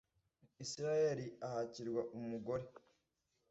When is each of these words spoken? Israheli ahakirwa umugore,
Israheli 0.63 1.25
ahakirwa 1.47 2.01
umugore, 2.17 2.65